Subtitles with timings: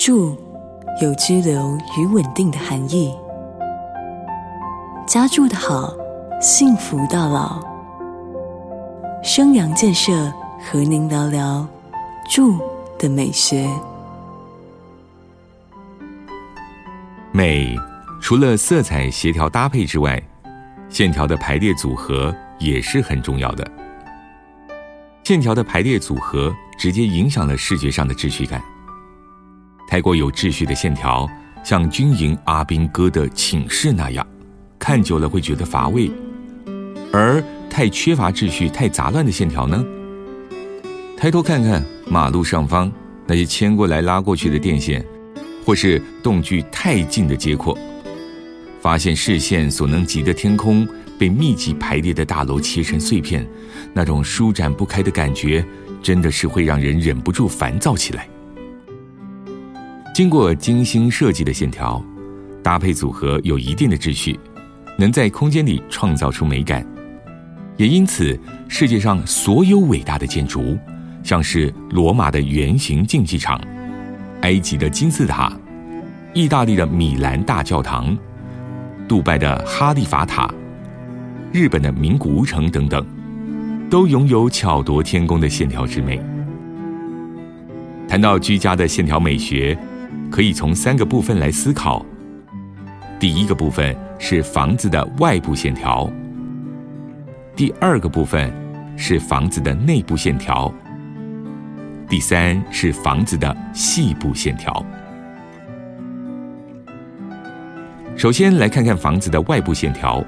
[0.00, 0.34] 住
[1.02, 3.14] 有居留与稳定的含义。
[5.06, 5.92] 家住的好，
[6.40, 7.62] 幸福到老。
[9.22, 10.32] 生阳建设
[10.64, 11.68] 和您聊聊
[12.30, 12.58] 住
[12.98, 13.68] 的美学。
[17.30, 17.76] 美
[18.22, 20.18] 除了色彩协调搭配之外，
[20.88, 23.70] 线条的排列组合也是很重要的。
[25.24, 28.62] 线条的排列组合直接影响了视觉上的秩序感。
[29.90, 31.28] 太过有秩序的线条，
[31.64, 34.24] 像军营阿兵哥的寝室那样，
[34.78, 36.08] 看久了会觉得乏味；
[37.12, 39.84] 而太缺乏秩序、太杂乱的线条呢？
[41.16, 42.90] 抬头看看马路上方
[43.26, 45.04] 那些牵过来拉过去的电线，
[45.66, 47.76] 或是动距太近的街廓，
[48.80, 50.86] 发现视线所能及的天空
[51.18, 53.44] 被密集排列的大楼切成碎片，
[53.92, 55.64] 那种舒展不开的感觉，
[56.00, 58.28] 真的是会让人忍不住烦躁起来。
[60.12, 62.02] 经过精心设计的线条，
[62.62, 64.38] 搭配组合有一定的秩序，
[64.98, 66.84] 能在空间里创造出美感。
[67.76, 70.76] 也因此，世界上所有伟大的建筑，
[71.22, 73.58] 像是罗马的圆形竞技场、
[74.42, 75.56] 埃及的金字塔、
[76.34, 78.18] 意大利的米兰大教堂、
[79.08, 80.52] 杜拜的哈利法塔、
[81.52, 83.06] 日本的名古屋城等等，
[83.88, 86.20] 都拥有巧夺天工的线条之美。
[88.06, 89.78] 谈到居家的线条美学，
[90.30, 92.04] 可以从三个部分来思考。
[93.18, 96.10] 第一个部分是房子的外部线条，
[97.54, 98.50] 第二个部分
[98.96, 100.72] 是房子的内部线条，
[102.08, 104.84] 第三是房子的细部线条。
[108.16, 110.24] 首先来看看房子的外部线条。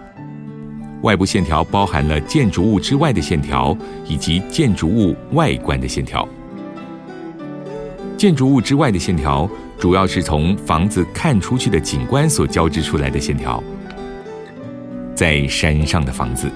[1.02, 6.28] 外部线条包含了建筑物之外的线条，以及建筑物外观的线条。
[8.16, 9.48] 建筑物之外的线条。
[9.82, 13.60] 主要是从房子看出去的景观所交织出来的线条。
[15.12, 16.48] 在山上的房子，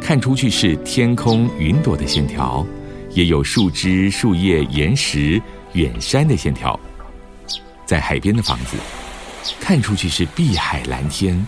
[0.00, 2.64] 看出去是天空云朵的线条，
[3.10, 6.78] 也有树枝、树叶、岩石、远山的线条。
[7.84, 8.76] 在海边的房子，
[9.58, 11.44] 看出去是碧海蓝天，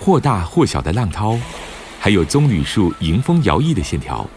[0.00, 1.38] 或大或小的浪涛，
[2.00, 4.28] 还有棕榈树迎风摇曳的线条。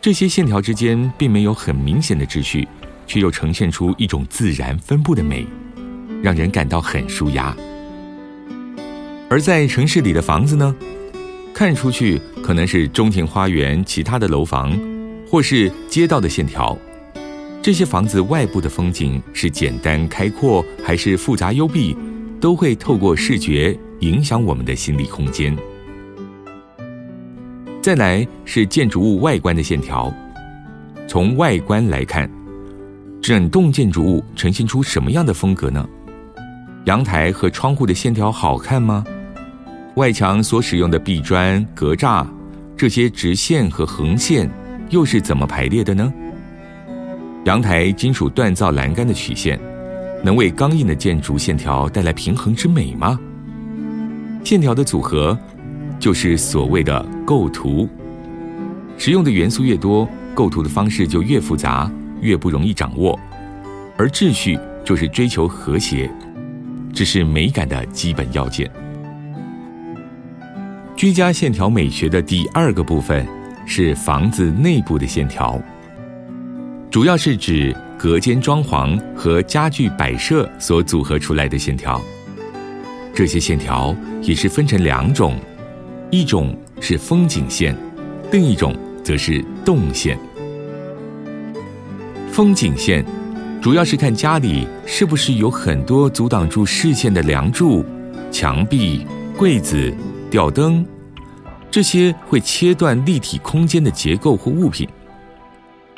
[0.00, 2.68] 这些线条之间并没有很明显的秩序。
[3.06, 5.46] 却又呈现出一种自然分布的美，
[6.22, 7.56] 让人感到很舒压。
[9.28, 10.74] 而在城市里的房子呢，
[11.54, 14.78] 看出去可能是中庭花园、其他的楼房，
[15.28, 16.76] 或是街道的线条。
[17.62, 21.96] 这些房子外部的风景是简单开阔，还是复杂幽闭，
[22.40, 25.56] 都会透过视觉影响我们的心理空间。
[27.82, 30.12] 再来是建筑物外观的线条，
[31.08, 32.30] 从外观来看。
[33.26, 35.84] 整栋建筑物呈现出什么样的风格呢？
[36.84, 39.04] 阳台和窗户的线条好看吗？
[39.96, 42.24] 外墙所使用的壁砖、格栅，
[42.76, 44.48] 这些直线和横线
[44.90, 46.14] 又是怎么排列的呢？
[47.46, 49.58] 阳台金属锻造栏杆的曲线，
[50.22, 53.18] 能为刚硬的建筑线条带来平衡之美吗？
[54.44, 55.36] 线条的组合，
[55.98, 57.88] 就是所谓的构图。
[58.96, 61.90] 使用的元素越多，构图的方式就越复杂。
[62.26, 63.16] 越不容易掌握，
[63.96, 66.10] 而秩序就是追求和谐，
[66.92, 68.68] 这是美感的基本要件。
[70.96, 73.24] 居家线条美学的第二个部分
[73.64, 75.60] 是房子内部的线条，
[76.90, 82.00] 主要是指隔间装潢和家具摆设所组合出来的线条。
[83.14, 85.36] 这些线条也是分成两种，
[86.10, 87.76] 一种是风景线，
[88.32, 90.18] 另一种则是动线。
[92.36, 93.02] 风景线
[93.62, 97.82] 主要是看家里是不是有很多阻挡住视线的梁柱、
[98.30, 99.06] 墙壁、
[99.38, 99.90] 柜子、
[100.30, 100.84] 吊灯，
[101.70, 104.86] 这些会切断立体空间的结构或物品。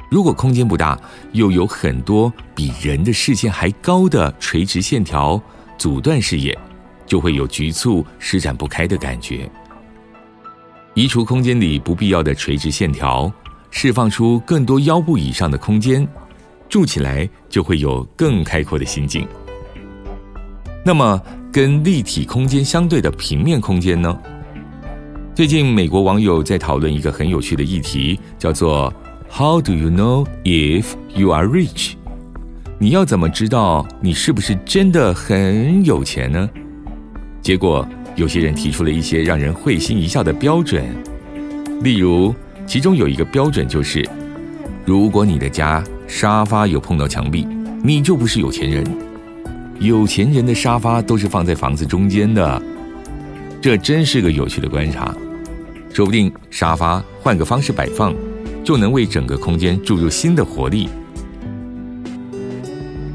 [0.09, 0.97] 如果空间不大，
[1.32, 5.43] 又有很多比人的视线还高的垂直线条
[5.76, 6.56] 阻断视野，
[7.05, 9.50] 就会有局促、施展不开的感觉。
[10.94, 13.29] 移除空间里不必要的垂直线条，
[13.73, 16.08] 释放出更多腰部以上的空间。
[16.69, 19.26] 住起来就会有更开阔的心境。
[20.85, 21.20] 那么，
[21.53, 24.17] 跟立体空间相对的平面空间呢？
[25.35, 28.93] 最近美国网友在讨论一个很有趣的议题，叫做
[29.31, 30.85] “How do you know if
[31.15, 31.93] you are rich？”
[32.79, 36.49] 你要怎么知道你是不是真的很有钱呢？
[37.43, 40.85] 结果，有些人提出了一些让人会心一笑的标准，
[41.82, 42.35] 例如，
[42.67, 44.09] 其中有一个标准就是，
[44.85, 47.46] 如果你的家沙发有碰到墙壁，
[47.84, 48.84] 你就不是有钱人，
[49.78, 52.60] 有钱人的沙发都是放在房子中间的，
[53.60, 55.14] 这真是个有趣的观察。
[55.93, 58.14] 说不定沙发换个方式摆放，
[58.64, 60.88] 就能为整个空间注入新的活力。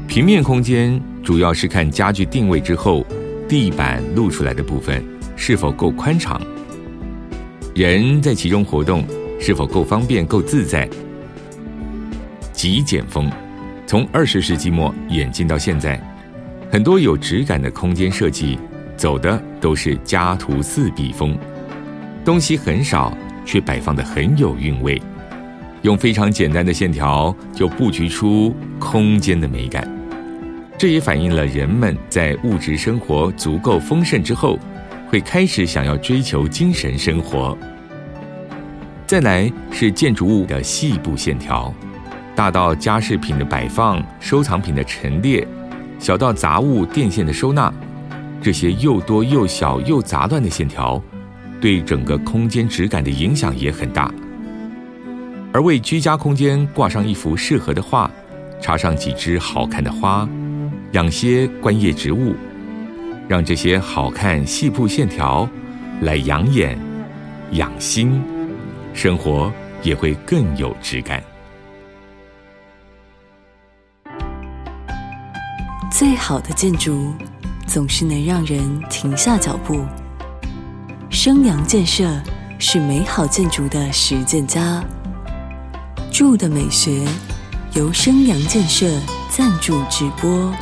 [0.06, 3.04] 平面空间主要是看家具定位之后，
[3.48, 5.04] 地板露出来的部分
[5.34, 6.40] 是否够宽敞，
[7.74, 9.04] 人在其中活动
[9.40, 10.88] 是否够方便、够自在。
[12.64, 13.30] 极简风
[13.86, 16.00] 从二十世纪末演进到现在，
[16.72, 18.58] 很多有质感的空间设计
[18.96, 21.36] 走的都是家徒四壁风。
[22.24, 23.14] 东西很少，
[23.44, 24.98] 却摆放的很有韵味，
[25.82, 29.86] 用非常简单的线条就布局出空间的美感。
[30.78, 34.58] 这也反映了人们在物质生活足够丰盛之后，
[35.10, 37.54] 会开始想要追求精神生活。
[39.06, 41.70] 再来是建筑物的细部线条，
[42.36, 45.46] 大到家饰品的摆放、收藏品的陈列，
[45.98, 47.72] 小到杂物电线的收纳，
[48.42, 51.02] 这些又多又小又杂乱的线条。
[51.60, 54.12] 对整个空间质感的影响也很大，
[55.50, 58.10] 而为居家空间挂上一幅适合的画，
[58.60, 60.28] 插上几枝好看的花，
[60.92, 62.34] 养些观叶植物，
[63.26, 65.48] 让这些好看细部线条
[66.02, 66.78] 来养眼、
[67.52, 68.20] 养心，
[68.92, 69.50] 生活
[69.82, 71.22] 也会更有质感。
[75.96, 77.14] 最好的建筑，
[77.68, 79.84] 总是能让人停下脚步。
[81.08, 82.10] 生阳建设
[82.58, 84.82] 是美好建筑的实践家。
[86.10, 87.06] 住的美学
[87.74, 88.90] 由生阳建设
[89.30, 90.52] 赞助直播。